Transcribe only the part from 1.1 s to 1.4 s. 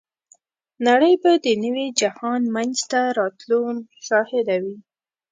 به